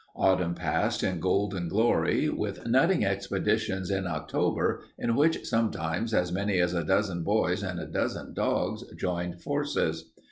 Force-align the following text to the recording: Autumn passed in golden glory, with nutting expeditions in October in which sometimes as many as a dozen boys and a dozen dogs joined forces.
Autumn 0.15 0.55
passed 0.55 1.03
in 1.03 1.19
golden 1.19 1.67
glory, 1.67 2.27
with 2.27 2.65
nutting 2.65 3.05
expeditions 3.05 3.91
in 3.91 4.07
October 4.07 4.81
in 4.97 5.15
which 5.15 5.45
sometimes 5.45 6.11
as 6.11 6.31
many 6.31 6.57
as 6.57 6.73
a 6.73 6.83
dozen 6.83 7.23
boys 7.23 7.61
and 7.61 7.79
a 7.79 7.85
dozen 7.85 8.33
dogs 8.33 8.83
joined 8.97 9.43
forces. 9.43 10.11